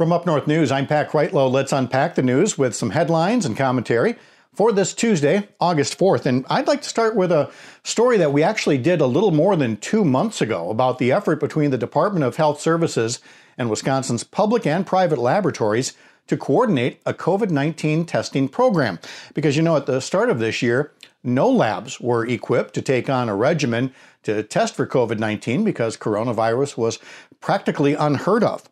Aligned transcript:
From 0.00 0.12
Up 0.12 0.24
North 0.24 0.46
News, 0.46 0.72
I'm 0.72 0.86
Pat 0.86 1.10
Kreitlow. 1.10 1.52
Let's 1.52 1.74
unpack 1.74 2.14
the 2.14 2.22
news 2.22 2.56
with 2.56 2.74
some 2.74 2.88
headlines 2.88 3.44
and 3.44 3.54
commentary 3.54 4.16
for 4.54 4.72
this 4.72 4.94
Tuesday, 4.94 5.46
August 5.60 5.98
4th. 5.98 6.24
And 6.24 6.46
I'd 6.48 6.66
like 6.66 6.80
to 6.80 6.88
start 6.88 7.16
with 7.16 7.30
a 7.30 7.50
story 7.82 8.16
that 8.16 8.32
we 8.32 8.42
actually 8.42 8.78
did 8.78 9.02
a 9.02 9.06
little 9.06 9.30
more 9.30 9.56
than 9.56 9.76
two 9.76 10.02
months 10.02 10.40
ago 10.40 10.70
about 10.70 11.00
the 11.00 11.12
effort 11.12 11.38
between 11.38 11.70
the 11.70 11.76
Department 11.76 12.24
of 12.24 12.36
Health 12.36 12.62
Services 12.62 13.20
and 13.58 13.68
Wisconsin's 13.68 14.24
public 14.24 14.66
and 14.66 14.86
private 14.86 15.18
laboratories 15.18 15.92
to 16.28 16.36
coordinate 16.38 17.02
a 17.04 17.12
COVID 17.12 17.50
19 17.50 18.06
testing 18.06 18.48
program. 18.48 18.98
Because 19.34 19.54
you 19.54 19.62
know, 19.62 19.76
at 19.76 19.84
the 19.84 20.00
start 20.00 20.30
of 20.30 20.38
this 20.38 20.62
year, 20.62 20.92
no 21.22 21.46
labs 21.46 22.00
were 22.00 22.26
equipped 22.26 22.72
to 22.72 22.80
take 22.80 23.10
on 23.10 23.28
a 23.28 23.36
regimen 23.36 23.92
to 24.22 24.42
test 24.44 24.76
for 24.76 24.86
COVID 24.86 25.18
19 25.18 25.62
because 25.62 25.98
coronavirus 25.98 26.78
was 26.78 26.98
practically 27.42 27.92
unheard 27.92 28.42
of. 28.42 28.69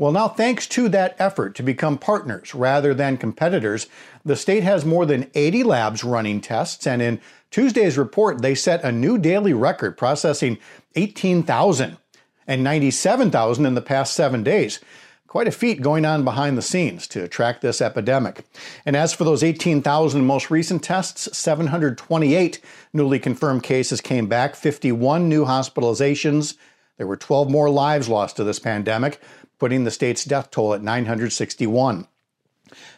Well, 0.00 0.12
now, 0.12 0.28
thanks 0.28 0.66
to 0.68 0.88
that 0.88 1.14
effort 1.18 1.54
to 1.56 1.62
become 1.62 1.98
partners 1.98 2.54
rather 2.54 2.94
than 2.94 3.18
competitors, 3.18 3.86
the 4.24 4.34
state 4.34 4.62
has 4.62 4.82
more 4.82 5.04
than 5.04 5.30
80 5.34 5.62
labs 5.62 6.02
running 6.02 6.40
tests, 6.40 6.86
and 6.86 7.02
in 7.02 7.20
Tuesday's 7.50 7.98
report, 7.98 8.40
they 8.40 8.54
set 8.54 8.82
a 8.82 8.92
new 8.92 9.18
daily 9.18 9.52
record, 9.52 9.98
processing 9.98 10.56
18,000 10.96 11.98
and 12.46 12.64
97,000 12.64 13.66
in 13.66 13.74
the 13.74 13.82
past 13.82 14.14
seven 14.14 14.42
days. 14.42 14.80
Quite 15.26 15.48
a 15.48 15.52
feat 15.52 15.82
going 15.82 16.06
on 16.06 16.24
behind 16.24 16.56
the 16.56 16.62
scenes 16.62 17.06
to 17.08 17.28
track 17.28 17.60
this 17.60 17.82
epidemic. 17.82 18.46
And 18.86 18.96
as 18.96 19.12
for 19.12 19.24
those 19.24 19.42
18,000 19.42 20.24
most 20.24 20.50
recent 20.50 20.82
tests, 20.82 21.36
728 21.36 22.58
newly 22.94 23.18
confirmed 23.18 23.64
cases 23.64 24.00
came 24.00 24.28
back, 24.28 24.56
51 24.56 25.28
new 25.28 25.44
hospitalizations. 25.44 26.54
There 27.00 27.06
were 27.06 27.16
12 27.16 27.50
more 27.50 27.70
lives 27.70 28.10
lost 28.10 28.36
to 28.36 28.44
this 28.44 28.58
pandemic 28.58 29.22
putting 29.58 29.84
the 29.84 29.90
state's 29.90 30.22
death 30.22 30.50
toll 30.50 30.74
at 30.74 30.82
961. 30.82 32.06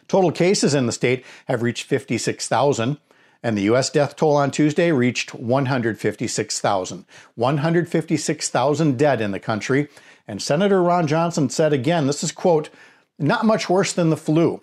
Total 0.09 0.29
cases 0.29 0.73
in 0.73 0.87
the 0.87 0.91
state 0.91 1.23
have 1.47 1.61
reached 1.61 1.85
56,000, 1.85 2.97
and 3.41 3.57
the 3.57 3.61
U.S. 3.61 3.89
death 3.89 4.17
toll 4.17 4.35
on 4.35 4.51
Tuesday 4.51 4.91
reached 4.91 5.33
156,000. 5.33 7.05
156,000 7.35 8.97
dead 8.97 9.21
in 9.21 9.31
the 9.31 9.39
country. 9.39 9.87
And 10.27 10.41
Senator 10.41 10.83
Ron 10.83 11.07
Johnson 11.07 11.49
said 11.49 11.71
again, 11.71 12.05
this 12.05 12.25
is, 12.25 12.33
quote, 12.33 12.69
not 13.17 13.45
much 13.45 13.69
worse 13.69 13.93
than 13.93 14.09
the 14.09 14.17
flu. 14.17 14.61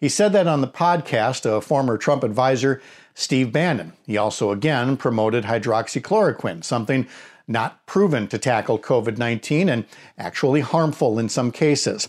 He 0.00 0.08
said 0.08 0.32
that 0.32 0.46
on 0.46 0.62
the 0.62 0.66
podcast 0.66 1.44
of 1.44 1.62
former 1.62 1.98
Trump 1.98 2.24
advisor 2.24 2.80
Steve 3.14 3.52
Bannon. 3.52 3.92
He 4.06 4.16
also 4.16 4.50
again 4.50 4.96
promoted 4.96 5.44
hydroxychloroquine, 5.44 6.64
something 6.64 7.06
not 7.46 7.84
proven 7.84 8.26
to 8.28 8.38
tackle 8.38 8.78
COVID 8.78 9.18
19 9.18 9.68
and 9.68 9.84
actually 10.16 10.60
harmful 10.60 11.18
in 11.18 11.28
some 11.28 11.52
cases. 11.52 12.08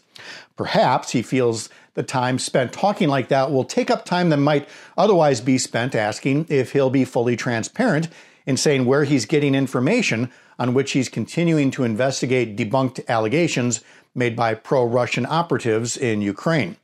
Perhaps 0.55 1.11
he 1.11 1.21
feels 1.21 1.67
the 1.95 2.03
time 2.03 2.39
spent 2.39 2.71
talking 2.71 3.09
like 3.09 3.27
that 3.27 3.51
will 3.51 3.65
take 3.65 3.91
up 3.91 4.05
time 4.05 4.29
that 4.29 4.37
might 4.37 4.69
otherwise 4.97 5.41
be 5.41 5.57
spent 5.57 5.93
asking 5.93 6.45
if 6.47 6.71
he'll 6.71 6.89
be 6.89 7.03
fully 7.03 7.35
transparent 7.35 8.07
in 8.45 8.55
saying 8.55 8.85
where 8.85 9.03
he's 9.03 9.25
getting 9.25 9.53
information 9.53 10.31
on 10.57 10.73
which 10.73 10.91
he's 10.91 11.09
continuing 11.09 11.71
to 11.71 11.83
investigate 11.83 12.55
debunked 12.55 13.05
allegations 13.09 13.81
made 14.15 14.35
by 14.35 14.53
pro 14.53 14.85
Russian 14.85 15.25
operatives 15.25 15.97
in 15.97 16.21
Ukraine. 16.21 16.77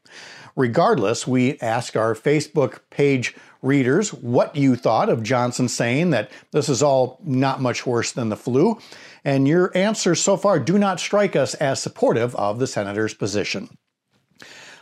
Regardless, 0.57 1.27
we 1.27 1.59
ask 1.59 1.95
our 1.95 2.15
Facebook 2.15 2.79
page 2.89 3.35
readers 3.61 4.11
what 4.11 4.55
you 4.55 4.75
thought 4.75 5.07
of 5.07 5.21
Johnson 5.21 5.69
saying 5.69 6.09
that 6.09 6.31
this 6.51 6.67
is 6.67 6.81
all 6.81 7.19
not 7.23 7.61
much 7.61 7.85
worse 7.85 8.11
than 8.11 8.29
the 8.29 8.35
flu. 8.35 8.79
And 9.23 9.47
your 9.47 9.71
answers 9.77 10.19
so 10.19 10.35
far 10.35 10.59
do 10.59 10.79
not 10.79 10.99
strike 10.99 11.35
us 11.35 11.53
as 11.53 11.79
supportive 11.79 12.35
of 12.35 12.57
the 12.57 12.65
senator's 12.65 13.13
position. 13.13 13.69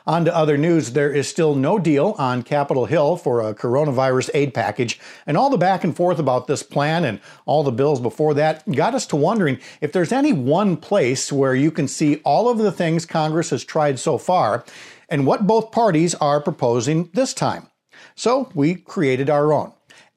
On 0.08 0.24
to 0.24 0.36
other 0.36 0.56
news, 0.56 0.92
there 0.92 1.12
is 1.12 1.28
still 1.28 1.56
no 1.56 1.80
deal 1.80 2.16
on 2.20 2.44
Capitol 2.44 2.86
Hill 2.86 3.18
for 3.18 3.42
a 3.42 3.56
coronavirus 3.56 4.30
aid 4.36 4.54
package, 4.54 5.00
and 5.26 5.36
all 5.36 5.50
the 5.50 5.58
back 5.58 5.84
and 5.84 5.96
forth 5.96 6.20
about 6.20 6.46
this 6.46 6.62
plan 6.62 7.04
and 7.04 7.20
all 7.48 7.64
the 7.64 7.72
bills 7.72 8.00
before 8.00 8.36
that 8.36 8.72
got 8.72 8.94
us 8.94 9.08
to 9.08 9.16
wondering 9.16 9.58
if 9.82 9.92
there's 9.92 10.12
any 10.12 10.32
one 10.32 10.78
place 10.78 11.32
where 11.32 11.56
you 11.56 11.72
can 11.72 11.88
see 11.88 12.18
all 12.18 12.48
of 12.48 12.60
the 12.60 12.72
things 12.72 13.04
Congress 13.04 13.50
has 13.50 13.66
tried 13.66 13.98
so 13.98 14.20
far 14.20 14.64
and 15.10 15.26
what 15.26 15.48
both 15.48 15.72
parties 15.72 16.16
are 16.16 16.42
proposing 16.42 17.10
this 17.14 17.34
time. 17.34 17.70
So 18.16 18.52
we 18.54 18.76
created 18.76 19.30
our 19.30 19.54
own. 19.54 19.72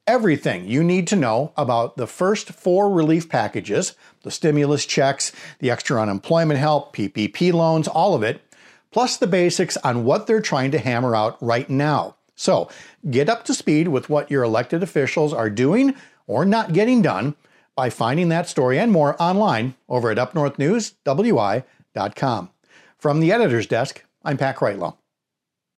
Everything 0.07 0.67
you 0.67 0.83
need 0.83 1.07
to 1.09 1.17
know 1.17 1.53
about 1.57 1.97
the 1.97 2.07
first 2.07 2.51
four 2.51 2.91
relief 2.91 3.29
packages 3.29 3.95
the 4.23 4.31
stimulus 4.31 4.87
checks, 4.87 5.33
the 5.61 5.71
extra 5.71 6.01
unemployment 6.01 6.59
help, 6.59 6.95
PPP 6.95 7.53
loans, 7.53 7.87
all 7.87 8.15
of 8.15 8.23
it, 8.23 8.41
plus 8.91 9.17
the 9.17 9.27
basics 9.27 9.77
on 9.79 10.05
what 10.05 10.27
they're 10.27 10.41
trying 10.41 10.71
to 10.71 10.79
hammer 10.79 11.15
out 11.15 11.41
right 11.43 11.71
now. 11.71 12.17
So 12.35 12.71
get 13.11 13.29
up 13.29 13.45
to 13.45 13.53
speed 13.55 13.89
with 13.89 14.09
what 14.09 14.31
your 14.31 14.45
elected 14.45 14.83
officials 14.83 15.35
are 15.35 15.51
doing 15.51 15.95
or 16.27 16.45
not 16.45 16.73
getting 16.73 17.03
done 17.03 17.37
by 17.75 17.91
finding 17.91 18.29
that 18.29 18.49
story 18.49 18.79
and 18.79 18.91
more 18.91 19.21
online 19.23 19.75
over 19.89 20.11
at 20.11 20.19
upnorthnewswi.com. 20.19 22.51
From 22.99 23.21
the 23.21 23.33
editor's 23.33 23.67
desk, 23.67 24.05
I'm 24.29 24.37
Pat 24.37 24.57
Kreitlow. 24.59 24.95